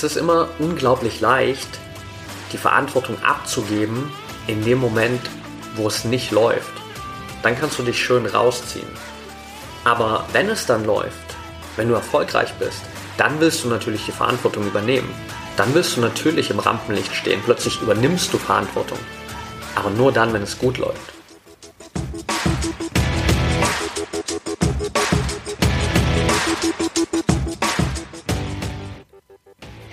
[0.00, 1.68] Es ist immer unglaublich leicht,
[2.54, 4.10] die Verantwortung abzugeben
[4.46, 5.20] in dem Moment,
[5.76, 6.72] wo es nicht läuft.
[7.42, 8.88] Dann kannst du dich schön rausziehen.
[9.84, 11.36] Aber wenn es dann läuft,
[11.76, 12.80] wenn du erfolgreich bist,
[13.18, 15.14] dann willst du natürlich die Verantwortung übernehmen.
[15.58, 17.42] Dann willst du natürlich im Rampenlicht stehen.
[17.44, 18.98] Plötzlich übernimmst du Verantwortung.
[19.74, 21.19] Aber nur dann, wenn es gut läuft.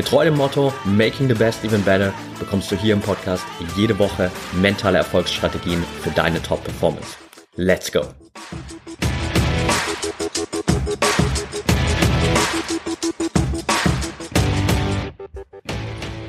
[0.00, 3.44] Getreu dem Motto Making the Best Even Better bekommst du hier im Podcast
[3.76, 7.18] jede Woche mentale Erfolgsstrategien für deine Top-Performance.
[7.56, 8.00] Let's go!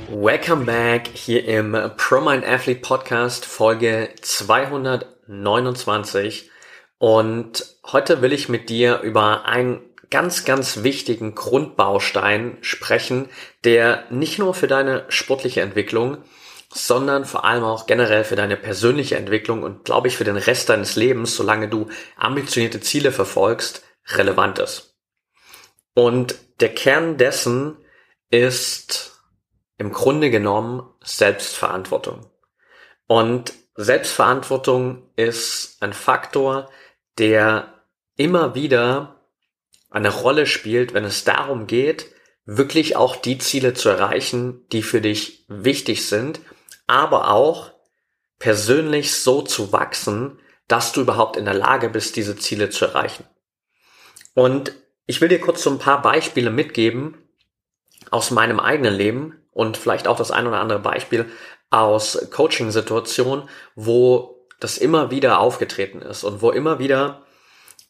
[0.09, 6.51] Welcome back hier im ProMind Athlete Podcast Folge 229
[6.97, 9.79] und heute will ich mit dir über ein
[10.11, 13.29] ganz, ganz wichtigen Grundbaustein sprechen,
[13.63, 16.17] der nicht nur für deine sportliche Entwicklung,
[16.73, 20.69] sondern vor allem auch generell für deine persönliche Entwicklung und glaube ich für den Rest
[20.69, 24.95] deines Lebens, solange du ambitionierte Ziele verfolgst, relevant ist.
[25.93, 27.77] Und der Kern dessen
[28.29, 29.21] ist
[29.77, 32.27] im Grunde genommen Selbstverantwortung.
[33.07, 36.69] Und Selbstverantwortung ist ein Faktor,
[37.17, 37.73] der
[38.15, 39.20] immer wieder
[39.91, 42.07] eine Rolle spielt, wenn es darum geht,
[42.45, 46.39] wirklich auch die Ziele zu erreichen, die für dich wichtig sind,
[46.87, 47.71] aber auch
[48.39, 53.25] persönlich so zu wachsen, dass du überhaupt in der Lage bist, diese Ziele zu erreichen.
[54.33, 54.73] Und
[55.05, 57.17] ich will dir kurz so ein paar Beispiele mitgeben
[58.09, 61.29] aus meinem eigenen Leben und vielleicht auch das ein oder andere Beispiel
[61.69, 67.25] aus Coaching-Situationen, wo das immer wieder aufgetreten ist und wo immer wieder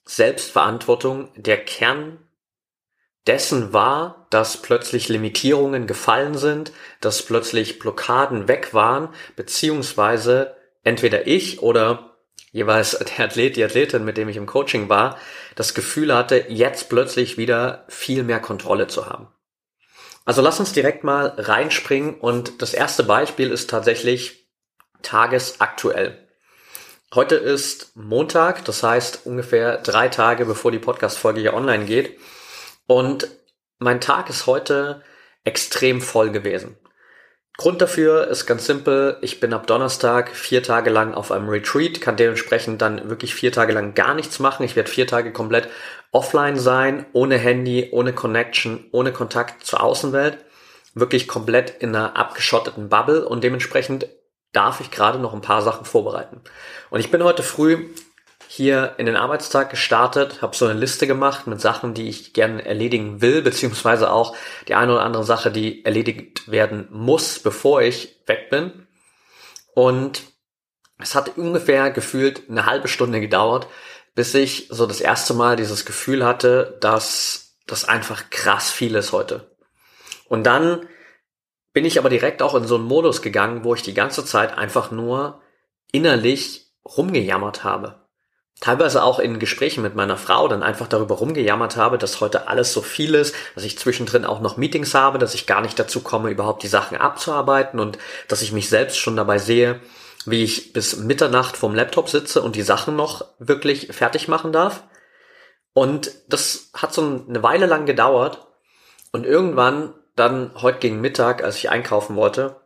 [0.06, 2.20] Selbstverantwortung der Kern
[3.28, 11.62] dessen war, dass plötzlich Limitierungen gefallen sind, dass plötzlich Blockaden weg waren, beziehungsweise entweder ich
[11.62, 12.18] oder
[12.52, 15.18] jeweils der Athlet, die Athletin, mit dem ich im Coaching war,
[15.56, 19.28] das Gefühl hatte, jetzt plötzlich wieder viel mehr Kontrolle zu haben.
[20.26, 24.48] Also lass uns direkt mal reinspringen und das erste Beispiel ist tatsächlich
[25.02, 26.21] tagesaktuell.
[27.14, 32.18] Heute ist Montag, das heißt ungefähr drei Tage bevor die Podcast-Folge hier online geht.
[32.88, 33.28] Und
[33.80, 35.04] mein Tag ist heute
[35.44, 36.78] extrem voll gewesen.
[37.58, 39.18] Grund dafür ist ganz simpel.
[39.20, 43.52] Ich bin ab Donnerstag vier Tage lang auf einem Retreat, kann dementsprechend dann wirklich vier
[43.52, 44.64] Tage lang gar nichts machen.
[44.64, 45.68] Ich werde vier Tage komplett
[46.14, 50.38] offline sein, ohne Handy, ohne Connection, ohne Kontakt zur Außenwelt.
[50.94, 54.08] Wirklich komplett in einer abgeschotteten Bubble und dementsprechend
[54.54, 56.42] darf ich gerade noch ein paar Sachen vorbereiten.
[56.90, 57.90] Und ich bin heute früh
[58.48, 62.66] hier in den Arbeitstag gestartet, habe so eine Liste gemacht mit Sachen, die ich gerne
[62.66, 64.36] erledigen will, beziehungsweise auch
[64.68, 68.88] die eine oder andere Sache, die erledigt werden muss, bevor ich weg bin.
[69.74, 70.24] Und
[71.00, 73.68] es hat ungefähr gefühlt eine halbe Stunde gedauert,
[74.16, 79.14] bis ich so das erste Mal dieses Gefühl hatte, dass das einfach krass viel ist
[79.14, 79.50] heute.
[80.28, 80.88] Und dann
[81.74, 84.58] bin ich aber direkt auch in so einen Modus gegangen, wo ich die ganze Zeit
[84.58, 85.42] einfach nur
[85.92, 88.02] innerlich rumgejammert habe.
[88.60, 92.74] Teilweise auch in Gesprächen mit meiner Frau dann einfach darüber rumgejammert habe, dass heute alles
[92.74, 96.02] so viel ist, dass ich zwischendrin auch noch Meetings habe, dass ich gar nicht dazu
[96.02, 99.80] komme, überhaupt die Sachen abzuarbeiten und dass ich mich selbst schon dabei sehe,
[100.28, 104.84] wie ich bis Mitternacht vorm Laptop sitze und die Sachen noch wirklich fertig machen darf.
[105.74, 108.46] Und das hat so eine Weile lang gedauert
[109.12, 112.62] und irgendwann dann heute gegen Mittag, als ich einkaufen wollte,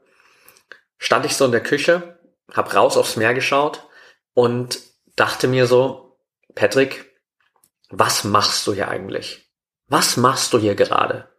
[0.98, 2.19] stand ich so in der Küche,
[2.54, 3.88] hab raus aufs Meer geschaut
[4.34, 4.80] und
[5.16, 6.19] dachte mir so,
[6.54, 7.18] Patrick,
[7.90, 9.50] was machst du hier eigentlich?
[9.88, 11.30] Was machst du hier gerade?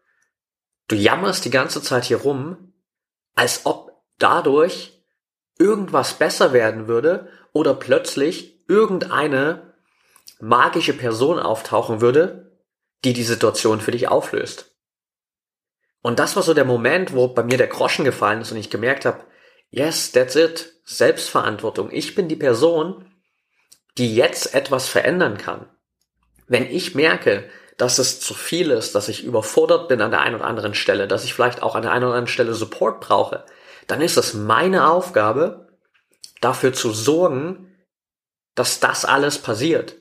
[0.88, 2.72] Du jammerst die ganze Zeit hier rum,
[3.34, 5.04] als ob dadurch
[5.58, 9.74] irgendwas besser werden würde oder plötzlich irgendeine
[10.38, 12.58] magische Person auftauchen würde,
[13.04, 14.75] die die Situation für dich auflöst.
[16.06, 18.70] Und das war so der Moment, wo bei mir der Groschen gefallen ist und ich
[18.70, 19.24] gemerkt habe,
[19.70, 20.72] yes, that's it.
[20.84, 21.90] Selbstverantwortung.
[21.90, 23.10] Ich bin die Person,
[23.98, 25.68] die jetzt etwas verändern kann.
[26.46, 30.36] Wenn ich merke, dass es zu viel ist, dass ich überfordert bin an der einen
[30.36, 33.44] oder anderen Stelle, dass ich vielleicht auch an der einen oder anderen Stelle Support brauche,
[33.88, 35.66] dann ist es meine Aufgabe,
[36.40, 37.74] dafür zu sorgen,
[38.54, 39.96] dass das alles passiert.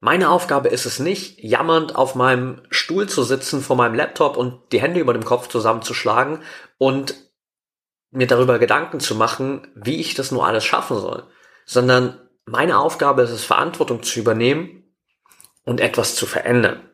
[0.00, 4.72] Meine Aufgabe ist es nicht, jammernd auf meinem Stuhl zu sitzen vor meinem Laptop und
[4.72, 6.42] die Hände über dem Kopf zusammenzuschlagen
[6.78, 7.14] und
[8.10, 11.24] mir darüber Gedanken zu machen, wie ich das nur alles schaffen soll,
[11.66, 14.94] sondern meine Aufgabe ist es, Verantwortung zu übernehmen
[15.64, 16.88] und etwas zu verändern.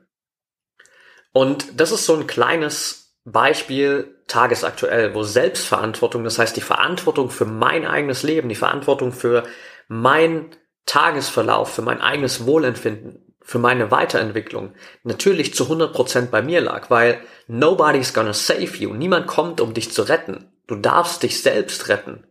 [1.33, 7.45] Und das ist so ein kleines Beispiel tagesaktuell, wo Selbstverantwortung, das heißt die Verantwortung für
[7.45, 9.45] mein eigenes Leben, die Verantwortung für
[9.89, 10.51] mein
[10.87, 14.73] Tagesverlauf, für mein eigenes Wohlempfinden, für meine Weiterentwicklung
[15.05, 18.93] natürlich zu 100% bei mir lag, weil nobody's gonna save you.
[18.95, 20.51] Niemand kommt, um dich zu retten.
[20.67, 22.25] Du darfst dich selbst retten.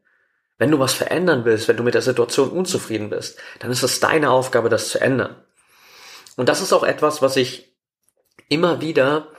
[0.57, 3.99] Wenn du was verändern willst, wenn du mit der Situation unzufrieden bist, dann ist es
[3.99, 5.35] deine Aufgabe, das zu ändern.
[6.37, 7.73] Und das ist auch etwas, was ich
[8.49, 9.29] immer wieder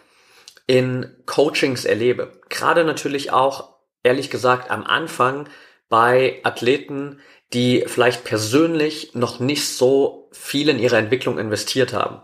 [0.67, 2.41] in Coachings erlebe.
[2.49, 5.49] Gerade natürlich auch, ehrlich gesagt, am Anfang
[5.89, 7.21] bei Athleten,
[7.53, 12.21] die vielleicht persönlich noch nicht so viel in ihre Entwicklung investiert haben.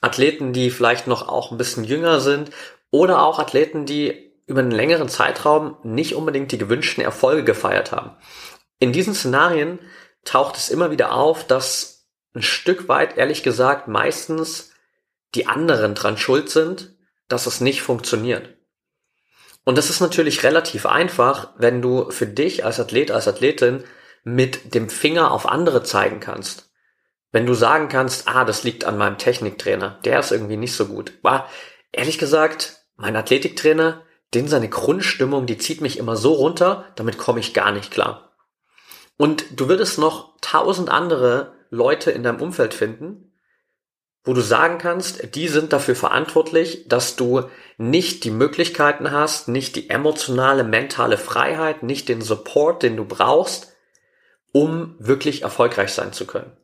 [0.00, 2.50] Athleten, die vielleicht noch auch ein bisschen jünger sind
[2.90, 8.16] oder auch Athleten, die über einen längeren Zeitraum nicht unbedingt die gewünschten Erfolge gefeiert haben.
[8.78, 9.78] In diesen Szenarien
[10.24, 14.72] taucht es immer wieder auf, dass ein Stück weit, ehrlich gesagt, meistens
[15.34, 16.94] die anderen dran schuld sind,
[17.28, 18.56] dass es nicht funktioniert.
[19.64, 23.82] Und das ist natürlich relativ einfach, wenn du für dich als Athlet, als Athletin
[24.22, 26.70] mit dem Finger auf andere zeigen kannst.
[27.32, 30.86] Wenn du sagen kannst, ah, das liegt an meinem Techniktrainer, der ist irgendwie nicht so
[30.86, 31.14] gut.
[31.22, 31.48] War,
[31.92, 34.02] ehrlich gesagt, mein Athletiktrainer,
[34.34, 38.36] den seine Grundstimmung, die zieht mich immer so runter, damit komme ich gar nicht klar.
[39.16, 43.33] Und du würdest noch tausend andere Leute in deinem Umfeld finden,
[44.24, 47.42] wo du sagen kannst, die sind dafür verantwortlich, dass du
[47.76, 53.76] nicht die Möglichkeiten hast, nicht die emotionale, mentale Freiheit, nicht den Support, den du brauchst,
[54.52, 56.56] um wirklich erfolgreich sein zu können.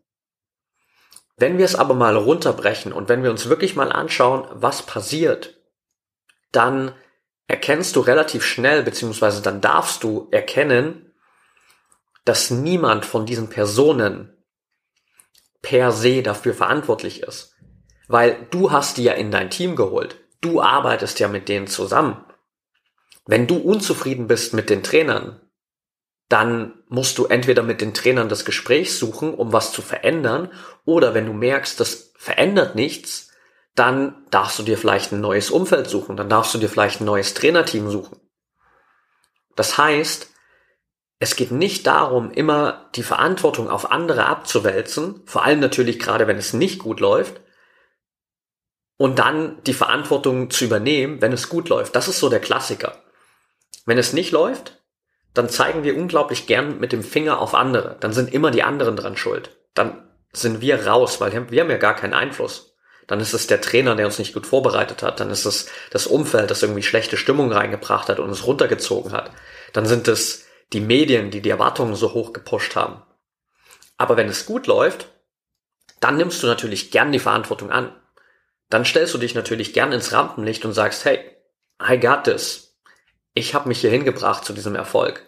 [1.36, 5.58] Wenn wir es aber mal runterbrechen und wenn wir uns wirklich mal anschauen, was passiert,
[6.52, 6.94] dann
[7.46, 11.12] erkennst du relativ schnell, beziehungsweise dann darfst du erkennen,
[12.24, 14.36] dass niemand von diesen Personen
[15.62, 17.49] per se dafür verantwortlich ist.
[18.10, 20.16] Weil du hast die ja in dein Team geholt.
[20.40, 22.24] Du arbeitest ja mit denen zusammen.
[23.24, 25.40] Wenn du unzufrieden bist mit den Trainern,
[26.28, 30.50] dann musst du entweder mit den Trainern das Gespräch suchen, um was zu verändern,
[30.84, 33.30] oder wenn du merkst, das verändert nichts,
[33.76, 37.04] dann darfst du dir vielleicht ein neues Umfeld suchen, dann darfst du dir vielleicht ein
[37.04, 38.18] neues Trainerteam suchen.
[39.54, 40.30] Das heißt,
[41.20, 46.38] es geht nicht darum, immer die Verantwortung auf andere abzuwälzen, vor allem natürlich gerade, wenn
[46.38, 47.40] es nicht gut läuft,
[49.00, 51.96] und dann die Verantwortung zu übernehmen, wenn es gut läuft.
[51.96, 52.98] Das ist so der Klassiker.
[53.86, 54.78] Wenn es nicht läuft,
[55.32, 57.96] dann zeigen wir unglaublich gern mit dem Finger auf andere.
[58.00, 59.56] Dann sind immer die anderen dran schuld.
[59.72, 62.74] Dann sind wir raus, weil wir haben ja gar keinen Einfluss.
[63.06, 65.18] Dann ist es der Trainer, der uns nicht gut vorbereitet hat.
[65.18, 69.30] Dann ist es das Umfeld, das irgendwie schlechte Stimmung reingebracht hat und uns runtergezogen hat.
[69.72, 70.44] Dann sind es
[70.74, 73.00] die Medien, die die Erwartungen so hoch gepusht haben.
[73.96, 75.08] Aber wenn es gut läuft,
[76.00, 77.94] dann nimmst du natürlich gern die Verantwortung an.
[78.70, 81.20] Dann stellst du dich natürlich gern ins Rampenlicht und sagst, hey,
[81.86, 82.70] I got this
[83.34, 85.26] ich habe mich hier hingebracht zu diesem Erfolg.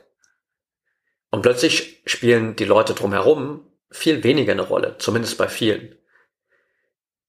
[1.31, 5.97] Und plötzlich spielen die Leute drumherum viel weniger eine Rolle, zumindest bei vielen.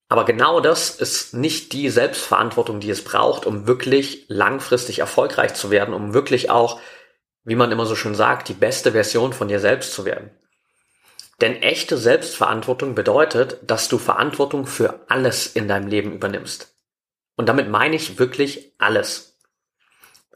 [0.08, 5.70] Aber genau das ist nicht die Selbstverantwortung, die es braucht, um wirklich langfristig erfolgreich zu
[5.70, 6.80] werden, um wirklich auch,
[7.44, 10.30] wie man immer so schön sagt, die beste Version von dir selbst zu werden.
[11.40, 16.74] Denn echte Selbstverantwortung bedeutet, dass du Verantwortung für alles in deinem Leben übernimmst.
[17.36, 19.34] Und damit meine ich wirklich alles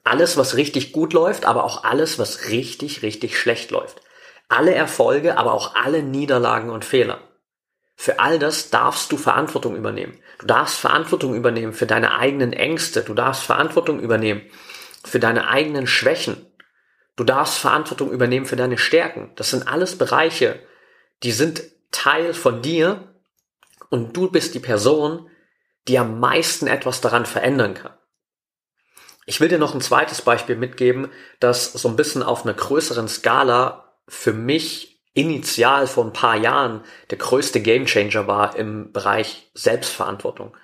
[0.08, 4.00] alles, was richtig gut läuft, aber auch alles, was richtig, richtig schlecht läuft.
[4.48, 7.20] Alle Erfolge, aber auch alle Niederlagen und Fehler.
[7.94, 10.18] Für all das darfst du Verantwortung übernehmen.
[10.38, 13.02] Du darfst Verantwortung übernehmen für deine eigenen Ängste.
[13.02, 14.42] Du darfst Verantwortung übernehmen
[15.04, 16.46] für deine eigenen Schwächen.
[17.16, 19.32] Du darfst Verantwortung übernehmen für deine Stärken.
[19.36, 20.60] Das sind alles Bereiche,
[21.22, 23.14] die sind Teil von dir
[23.90, 25.28] und du bist die Person,
[25.88, 27.92] die am meisten etwas daran verändern kann.
[29.26, 31.10] Ich will dir noch ein zweites Beispiel mitgeben,
[31.40, 36.82] das so ein bisschen auf einer größeren Skala für mich initial vor ein paar Jahren
[37.10, 40.56] der größte Gamechanger war im Bereich Selbstverantwortung.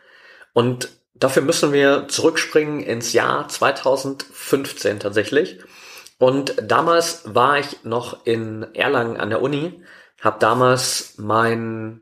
[0.53, 5.59] Und dafür müssen wir zurückspringen ins Jahr 2015 tatsächlich.
[6.19, 9.83] Und damals war ich noch in Erlangen an der Uni,
[10.25, 12.01] habe damals mein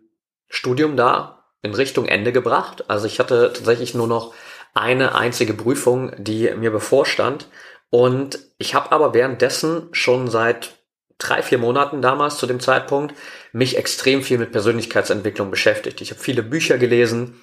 [0.48, 2.84] Studium da in Richtung Ende gebracht.
[2.88, 4.34] Also ich hatte tatsächlich nur noch
[4.74, 7.48] eine einzige Prüfung, die mir bevorstand.
[7.90, 10.76] Und ich habe aber währenddessen schon seit
[11.18, 13.14] drei, vier Monaten damals zu dem Zeitpunkt
[13.52, 16.00] mich extrem viel mit Persönlichkeitsentwicklung beschäftigt.
[16.00, 17.40] Ich habe viele Bücher gelesen.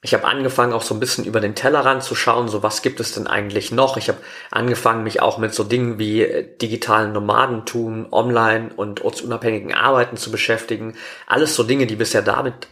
[0.00, 3.00] Ich habe angefangen, auch so ein bisschen über den Tellerrand zu schauen, so was gibt
[3.00, 3.96] es denn eigentlich noch.
[3.96, 4.18] Ich habe
[4.50, 10.30] angefangen, mich auch mit so Dingen wie äh, digitalen Nomadentum, Online und ortsunabhängigen Arbeiten zu
[10.30, 10.96] beschäftigen.
[11.26, 12.68] Alles so Dinge, die bisher damit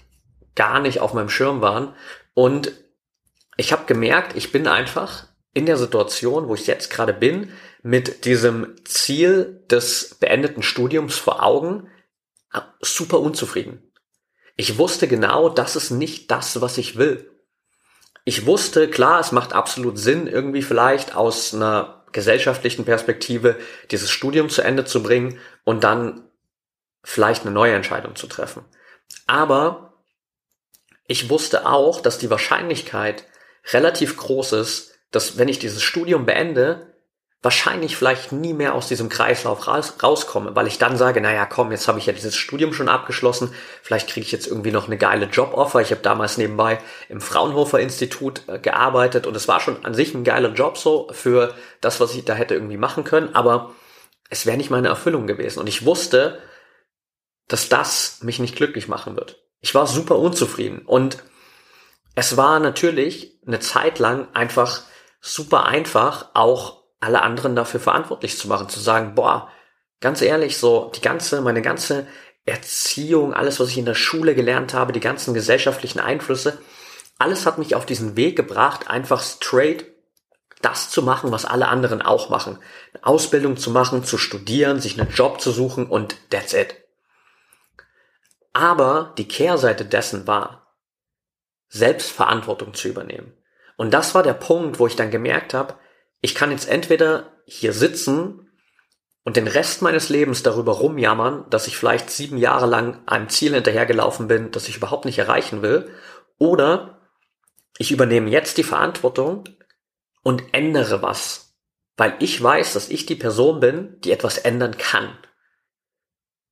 [0.54, 1.94] gar nicht auf meinem Schirm waren.
[2.34, 2.72] Und
[3.56, 7.50] ich habe gemerkt, ich bin einfach in der Situation, wo ich jetzt gerade bin,
[7.82, 11.88] mit diesem Ziel des beendeten Studiums vor Augen
[12.80, 13.85] super unzufrieden.
[14.56, 17.30] Ich wusste genau, das ist nicht das, was ich will.
[18.24, 23.56] Ich wusste, klar, es macht absolut Sinn, irgendwie vielleicht aus einer gesellschaftlichen Perspektive
[23.90, 26.24] dieses Studium zu Ende zu bringen und dann
[27.04, 28.64] vielleicht eine neue Entscheidung zu treffen.
[29.26, 30.02] Aber
[31.06, 33.26] ich wusste auch, dass die Wahrscheinlichkeit
[33.72, 36.94] relativ groß ist, dass wenn ich dieses Studium beende,
[37.42, 41.70] wahrscheinlich vielleicht nie mehr aus diesem Kreislauf raus, rauskomme, weil ich dann sage, naja, komm,
[41.70, 44.96] jetzt habe ich ja dieses Studium schon abgeschlossen, vielleicht kriege ich jetzt irgendwie noch eine
[44.96, 45.80] geile Joboffer.
[45.80, 46.78] Ich habe damals nebenbei
[47.08, 51.08] im Fraunhofer Institut äh, gearbeitet und es war schon an sich ein geiler Job so
[51.12, 53.74] für das, was ich da hätte irgendwie machen können, aber
[54.30, 56.40] es wäre nicht meine Erfüllung gewesen und ich wusste,
[57.48, 59.44] dass das mich nicht glücklich machen wird.
[59.60, 61.18] Ich war super unzufrieden und
[62.16, 64.82] es war natürlich eine Zeit lang einfach
[65.20, 69.50] super einfach, auch alle anderen dafür verantwortlich zu machen, zu sagen, boah,
[70.00, 72.06] ganz ehrlich, so die ganze, meine ganze
[72.44, 76.58] Erziehung, alles, was ich in der Schule gelernt habe, die ganzen gesellschaftlichen Einflüsse,
[77.18, 79.86] alles hat mich auf diesen Weg gebracht, einfach straight
[80.62, 82.58] das zu machen, was alle anderen auch machen.
[82.94, 86.76] Eine Ausbildung zu machen, zu studieren, sich einen Job zu suchen und that's it.
[88.52, 90.74] Aber die Kehrseite dessen war,
[91.68, 93.34] Selbstverantwortung zu übernehmen.
[93.76, 95.74] Und das war der Punkt, wo ich dann gemerkt habe,
[96.26, 98.50] ich kann jetzt entweder hier sitzen
[99.22, 103.54] und den Rest meines Lebens darüber rumjammern, dass ich vielleicht sieben Jahre lang einem Ziel
[103.54, 105.88] hinterhergelaufen bin, das ich überhaupt nicht erreichen will,
[106.36, 107.12] oder
[107.78, 109.44] ich übernehme jetzt die Verantwortung
[110.24, 111.54] und ändere was,
[111.96, 115.16] weil ich weiß, dass ich die Person bin, die etwas ändern kann.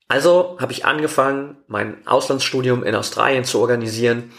[0.07, 4.31] Also habe ich angefangen, mein Auslandsstudium in Australien zu organisieren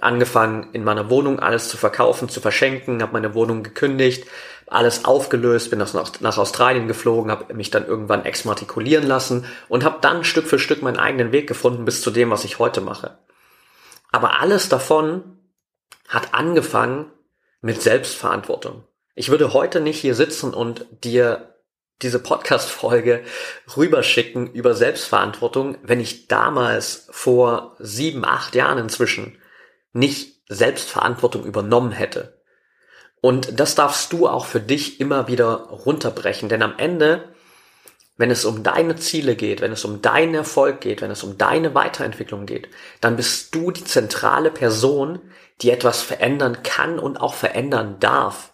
[0.00, 4.26] angefangen, in meiner Wohnung alles zu verkaufen, zu verschenken, habe meine Wohnung gekündigt,
[4.70, 9.98] alles aufgelöst, bin nach, nach Australien geflogen, habe mich dann irgendwann exmatrikulieren lassen und habe
[10.00, 13.18] dann Stück für Stück meinen eigenen Weg gefunden bis zu dem, was ich heute mache.
[14.10, 15.38] Aber alles davon
[16.08, 17.10] hat angefangen
[17.60, 18.84] mit Selbstverantwortung.
[19.14, 21.54] Ich würde heute nicht hier sitzen und dir
[22.02, 23.24] diese Podcast-Folge
[23.76, 29.38] rüberschicken über Selbstverantwortung, wenn ich damals vor sieben, acht Jahren inzwischen
[29.92, 32.37] nicht Selbstverantwortung übernommen hätte.
[33.20, 37.34] Und das darfst du auch für dich immer wieder runterbrechen, denn am Ende,
[38.16, 41.38] wenn es um deine Ziele geht, wenn es um deinen Erfolg geht, wenn es um
[41.38, 42.68] deine Weiterentwicklung geht,
[43.00, 45.20] dann bist du die zentrale Person,
[45.60, 48.52] die etwas verändern kann und auch verändern darf.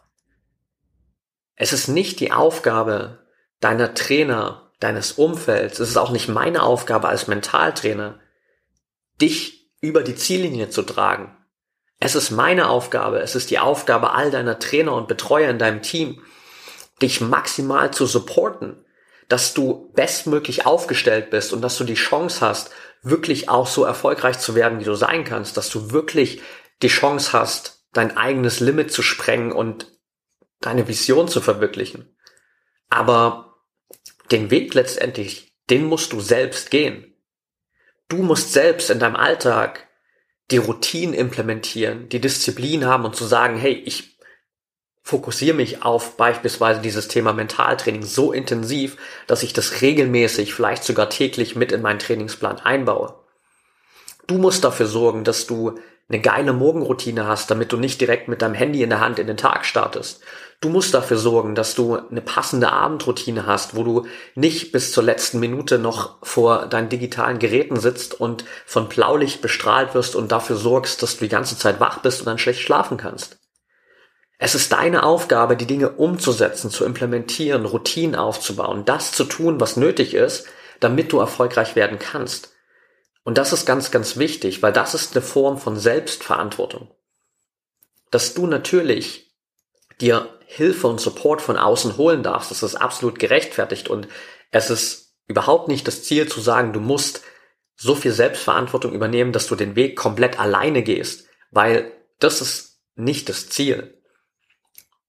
[1.56, 3.26] Es ist nicht die Aufgabe
[3.60, 8.18] deiner Trainer, deines Umfelds, es ist auch nicht meine Aufgabe als Mentaltrainer,
[9.20, 11.36] dich über die Ziellinie zu tragen.
[12.00, 15.82] Es ist meine Aufgabe, es ist die Aufgabe all deiner Trainer und Betreuer in deinem
[15.82, 16.22] Team,
[17.00, 18.84] dich maximal zu supporten,
[19.28, 22.70] dass du bestmöglich aufgestellt bist und dass du die Chance hast,
[23.02, 26.42] wirklich auch so erfolgreich zu werden, wie du sein kannst, dass du wirklich
[26.82, 29.92] die Chance hast, dein eigenes Limit zu sprengen und
[30.60, 32.16] deine Vision zu verwirklichen.
[32.88, 33.56] Aber
[34.30, 37.14] den Weg letztendlich, den musst du selbst gehen.
[38.08, 39.83] Du musst selbst in deinem Alltag
[40.50, 44.18] die Routinen implementieren, die Disziplin haben und zu sagen, hey, ich
[45.02, 48.96] fokussiere mich auf beispielsweise dieses Thema Mentaltraining so intensiv,
[49.26, 53.14] dass ich das regelmäßig, vielleicht sogar täglich mit in meinen Trainingsplan einbaue.
[54.26, 58.42] Du musst dafür sorgen, dass du eine geile Morgenroutine hast, damit du nicht direkt mit
[58.42, 60.22] deinem Handy in der Hand in den Tag startest.
[60.64, 65.04] Du musst dafür sorgen, dass du eine passende Abendroutine hast, wo du nicht bis zur
[65.04, 70.56] letzten Minute noch vor deinen digitalen Geräten sitzt und von Blaulicht bestrahlt wirst und dafür
[70.56, 73.36] sorgst, dass du die ganze Zeit wach bist und dann schlecht schlafen kannst.
[74.38, 79.76] Es ist deine Aufgabe, die Dinge umzusetzen, zu implementieren, Routinen aufzubauen, das zu tun, was
[79.76, 80.46] nötig ist,
[80.80, 82.54] damit du erfolgreich werden kannst.
[83.22, 86.90] Und das ist ganz, ganz wichtig, weil das ist eine Form von Selbstverantwortung.
[88.10, 89.30] Dass du natürlich
[90.00, 94.08] dir Hilfe und Support von außen holen darfst, das ist absolut gerechtfertigt und
[94.50, 97.22] es ist überhaupt nicht das Ziel zu sagen, du musst
[97.76, 103.28] so viel Selbstverantwortung übernehmen, dass du den Weg komplett alleine gehst, weil das ist nicht
[103.28, 104.00] das Ziel.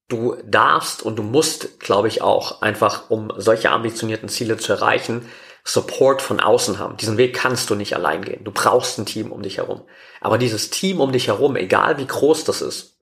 [0.08, 5.28] Du darfst und du musst, glaube ich, auch einfach, um solche ambitionierten Ziele zu erreichen,
[5.64, 6.96] Support von außen haben.
[6.96, 8.44] Diesen Weg kannst du nicht allein gehen.
[8.44, 9.82] Du brauchst ein Team um dich herum.
[10.20, 12.95] Aber dieses Team um dich herum, egal wie groß das ist,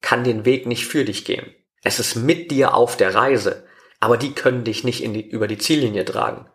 [0.00, 1.54] kann den Weg nicht für dich gehen.
[1.82, 3.66] Es ist mit dir auf der Reise,
[4.00, 6.48] aber die können dich nicht die, über die Ziellinie tragen.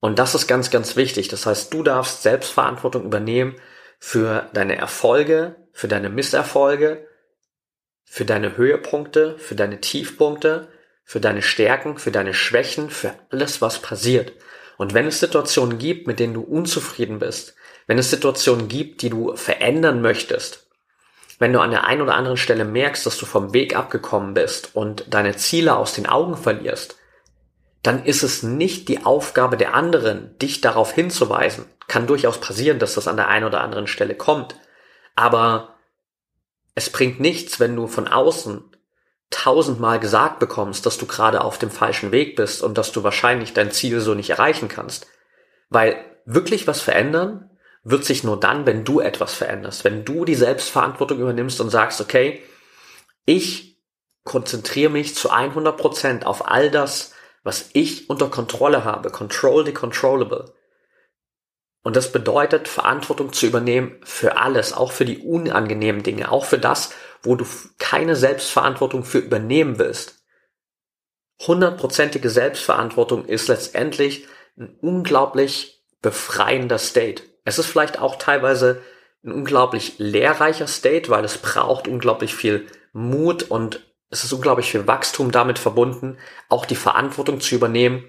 [0.00, 1.28] Und das ist ganz, ganz wichtig.
[1.28, 3.56] Das heißt, du darfst Selbstverantwortung übernehmen
[3.98, 7.06] für deine Erfolge, für deine Misserfolge,
[8.04, 10.68] für deine Höhepunkte, für deine Tiefpunkte,
[11.04, 14.32] für deine Stärken, für deine Schwächen, für alles, was passiert.
[14.76, 17.54] Und wenn es Situationen gibt, mit denen du unzufrieden bist,
[17.86, 20.63] wenn es Situationen gibt, die du verändern möchtest,
[21.38, 24.74] wenn du an der einen oder anderen Stelle merkst, dass du vom Weg abgekommen bist
[24.74, 26.96] und deine Ziele aus den Augen verlierst,
[27.82, 31.66] dann ist es nicht die Aufgabe der anderen, dich darauf hinzuweisen.
[31.86, 34.56] Kann durchaus passieren, dass das an der einen oder anderen Stelle kommt.
[35.14, 35.74] Aber
[36.74, 38.64] es bringt nichts, wenn du von außen
[39.30, 43.52] tausendmal gesagt bekommst, dass du gerade auf dem falschen Weg bist und dass du wahrscheinlich
[43.52, 45.06] dein Ziel so nicht erreichen kannst.
[45.68, 47.50] Weil wirklich was verändern
[47.84, 52.00] wird sich nur dann, wenn du etwas veränderst, wenn du die Selbstverantwortung übernimmst und sagst,
[52.00, 52.42] okay,
[53.26, 53.78] ich
[54.24, 57.12] konzentriere mich zu 100 Prozent auf all das,
[57.42, 59.10] was ich unter Kontrolle habe.
[59.10, 60.54] Control the controllable.
[61.82, 66.58] Und das bedeutet, Verantwortung zu übernehmen für alles, auch für die unangenehmen Dinge, auch für
[66.58, 67.44] das, wo du
[67.78, 70.24] keine Selbstverantwortung für übernehmen willst.
[71.46, 74.26] Hundertprozentige Selbstverantwortung ist letztendlich
[74.56, 77.22] ein unglaublich befreiender State.
[77.44, 78.82] Es ist vielleicht auch teilweise
[79.24, 84.86] ein unglaublich lehrreicher State, weil es braucht unglaublich viel Mut und es ist unglaublich viel
[84.86, 88.04] Wachstum damit verbunden, auch die Verantwortung zu übernehmen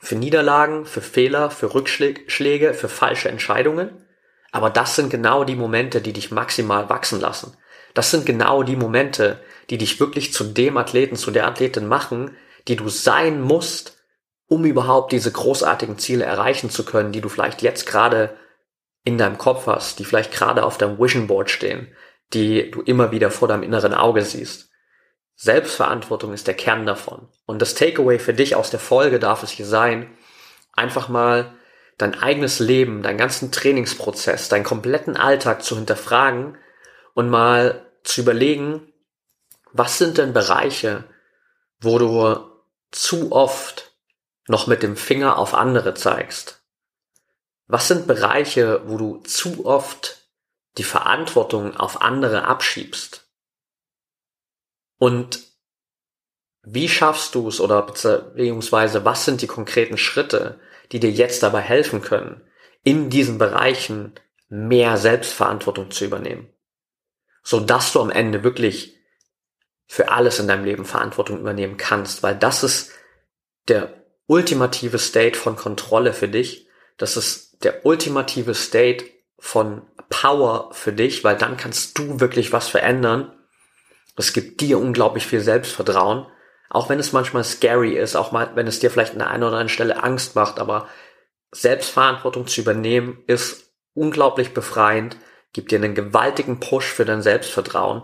[0.00, 4.04] für Niederlagen, für Fehler, für Rückschläge, für falsche Entscheidungen.
[4.52, 7.56] Aber das sind genau die Momente, die dich maximal wachsen lassen.
[7.94, 12.36] Das sind genau die Momente, die dich wirklich zu dem Athleten, zu der Athletin machen,
[12.68, 13.98] die du sein musst,
[14.46, 18.36] um überhaupt diese großartigen Ziele erreichen zu können, die du vielleicht jetzt gerade
[19.08, 21.88] in deinem Kopf hast, die vielleicht gerade auf deinem Vision Board stehen,
[22.34, 24.68] die du immer wieder vor deinem inneren Auge siehst.
[25.34, 27.28] Selbstverantwortung ist der Kern davon.
[27.46, 30.10] Und das Takeaway für dich aus der Folge darf es hier sein,
[30.74, 31.54] einfach mal
[31.96, 36.58] dein eigenes Leben, deinen ganzen Trainingsprozess, deinen kompletten Alltag zu hinterfragen
[37.14, 38.92] und mal zu überlegen,
[39.72, 41.04] was sind denn Bereiche,
[41.80, 42.36] wo du
[42.90, 43.92] zu oft
[44.48, 46.57] noch mit dem Finger auf andere zeigst?
[47.68, 50.26] Was sind Bereiche, wo du zu oft
[50.78, 53.28] die Verantwortung auf andere abschiebst?
[54.98, 55.40] Und
[56.62, 60.58] wie schaffst du es oder beziehungsweise was sind die konkreten Schritte,
[60.90, 62.40] die dir jetzt dabei helfen können,
[62.82, 64.14] in diesen Bereichen
[64.48, 66.48] mehr Selbstverantwortung zu übernehmen?
[67.42, 68.96] So dass du am Ende wirklich
[69.86, 72.92] für alles in deinem Leben Verantwortung übernehmen kannst, weil das ist
[73.68, 73.92] der
[74.26, 76.68] ultimative State von Kontrolle für dich.
[76.98, 79.04] Das ist der ultimative State
[79.38, 83.32] von Power für dich, weil dann kannst du wirklich was verändern.
[84.16, 86.26] Es gibt dir unglaublich viel Selbstvertrauen,
[86.70, 89.42] auch wenn es manchmal scary ist, auch mal, wenn es dir vielleicht an der einen
[89.42, 90.88] oder anderen Stelle Angst macht, aber
[91.50, 95.16] Selbstverantwortung zu übernehmen ist unglaublich befreiend,
[95.52, 98.02] gibt dir einen gewaltigen Push für dein Selbstvertrauen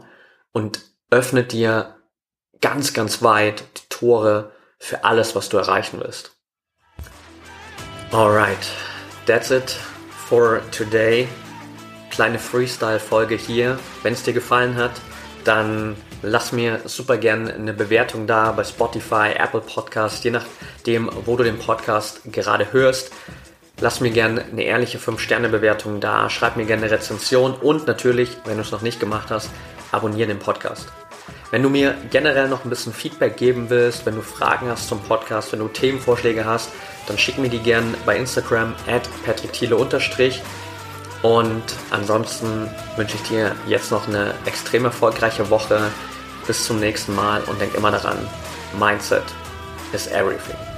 [0.52, 1.96] und öffnet dir
[2.60, 6.32] ganz, ganz weit die Tore für alles, was du erreichen willst.
[8.10, 8.70] Alright,
[9.26, 9.70] that's it
[10.28, 11.28] for today.
[12.10, 13.78] Kleine Freestyle-Folge hier.
[14.02, 14.92] Wenn es dir gefallen hat,
[15.44, 21.36] dann lass mir super gerne eine Bewertung da bei Spotify, Apple Podcast, je nachdem, wo
[21.36, 23.12] du den Podcast gerade hörst.
[23.80, 28.56] Lass mir gerne eine ehrliche 5-Sterne-Bewertung da, schreib mir gerne eine Rezension und natürlich, wenn
[28.56, 29.50] du es noch nicht gemacht hast,
[29.90, 30.86] abonniere den Podcast.
[31.50, 35.00] Wenn du mir generell noch ein bisschen Feedback geben willst, wenn du Fragen hast zum
[35.00, 36.70] Podcast, wenn du Themenvorschläge hast,
[37.06, 39.76] dann schick mir die gerne bei Instagram at patrickthiele
[41.22, 45.90] und ansonsten wünsche ich dir jetzt noch eine extrem erfolgreiche Woche.
[46.46, 48.18] Bis zum nächsten Mal und denk immer daran,
[48.78, 49.24] Mindset
[49.94, 50.73] is everything.